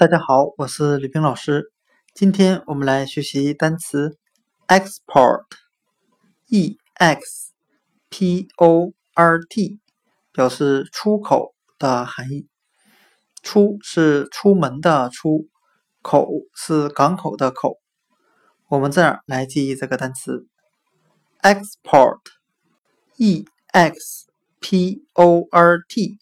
[0.00, 1.70] 大家好，我是李冰老师。
[2.14, 4.16] 今天我们来学习单词
[4.66, 7.52] export，e x
[8.08, 9.78] p o r t，
[10.32, 12.48] 表示出口的含义。
[13.42, 15.48] 出是出门的出，
[16.00, 17.76] 口是港口的口。
[18.68, 20.46] 我们这样来记忆这个单词
[21.42, 24.30] export，e x
[24.60, 26.18] p o r t，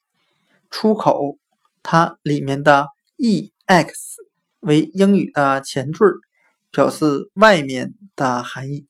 [0.69, 1.39] 出口，
[1.85, 3.53] 它里面的 e。
[3.71, 4.17] x
[4.61, 6.07] 为英语的前缀，
[6.71, 8.87] 表示外面的含义，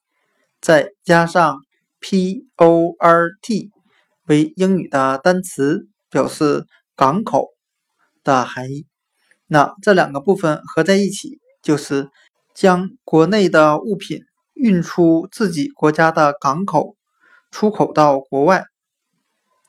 [0.60, 1.59] 再加上
[2.01, 3.70] port
[4.28, 6.64] 为英语的单词，表示
[6.95, 7.48] 港口
[8.23, 8.87] 的含义。
[9.48, 12.09] 那这两个部分合在一起，就是
[12.54, 14.20] 将国内的物品
[14.54, 16.95] 运出自己国家的港口，
[17.51, 18.65] 出口到国外。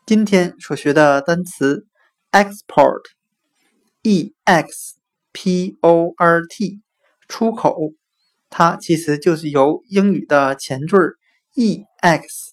[0.06, 1.88] 今天所学的单词
[2.32, 3.02] export
[4.04, 5.00] E X。
[5.32, 6.82] port
[7.28, 7.94] 出口，
[8.50, 10.98] 它其实就是由英语的前缀
[11.56, 12.50] ex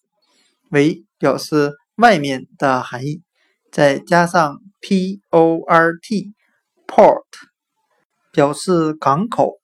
[0.71, 3.23] 为表示外面的含义，
[3.73, 5.21] 再加上 port
[6.87, 7.25] port
[8.31, 9.59] 表示港口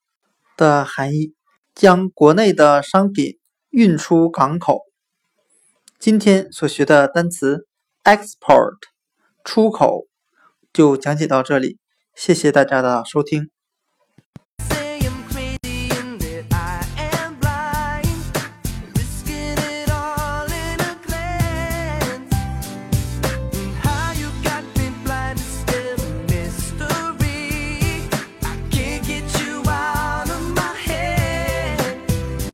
[0.57, 1.35] 的含义，
[1.75, 3.37] 将国内的商品
[3.69, 4.81] 运出港口。
[5.99, 7.67] 今天所学的单词
[8.03, 8.77] export
[9.43, 10.07] 出口
[10.73, 11.77] 就讲解到这里。
[12.15, 13.52] 谢谢大家的收听。